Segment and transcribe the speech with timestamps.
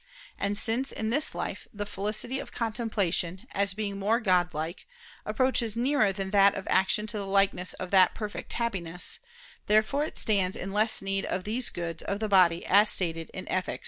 [0.39, 4.87] And since, in this life, the felicity of contemplation, as being more Godlike,
[5.27, 9.19] approaches nearer than that of action to the likeness of that perfect Happiness,
[9.67, 13.45] therefore it stands in less need of these goods of the body as stated in
[13.45, 13.79] _Ethic.